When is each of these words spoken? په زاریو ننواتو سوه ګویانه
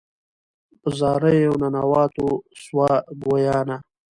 په 0.81 0.89
زاریو 0.99 1.53
ننواتو 1.61 2.27
سوه 2.63 2.89
ګویانه 3.23 3.77